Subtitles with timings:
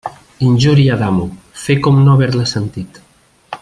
[0.47, 1.27] Injúria d'amo,
[1.67, 3.03] fer com no haver-la sentit.